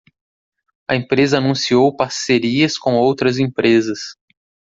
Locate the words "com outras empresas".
2.75-3.99